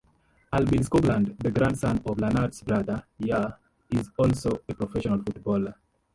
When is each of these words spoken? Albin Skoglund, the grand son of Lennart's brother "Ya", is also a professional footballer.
Albin 0.53 0.81
Skoglund, 0.81 1.37
the 1.37 1.51
grand 1.51 1.77
son 1.77 1.97
of 2.07 2.17
Lennart's 2.17 2.63
brother 2.63 3.03
"Ya", 3.19 3.51
is 3.91 4.09
also 4.17 4.49
a 4.67 4.73
professional 4.73 5.21
footballer. 5.21 5.75